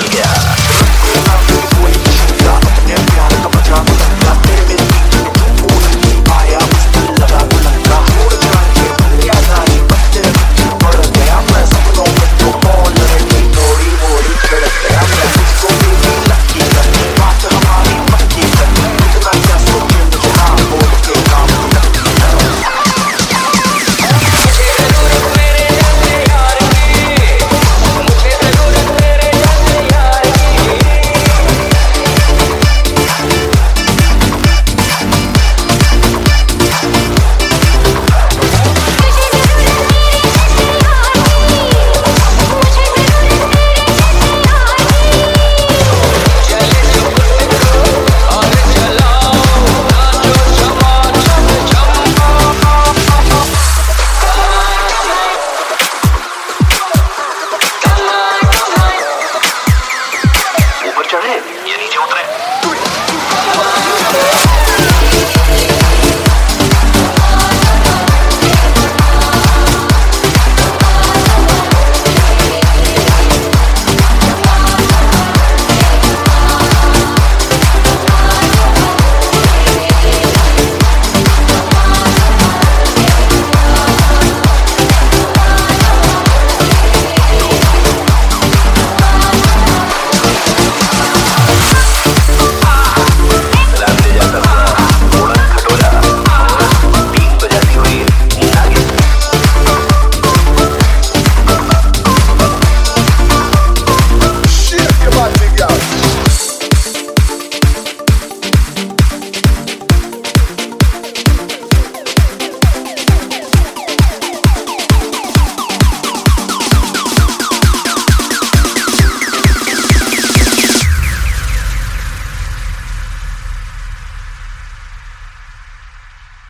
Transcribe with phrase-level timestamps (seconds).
[0.00, 0.29] Belgia.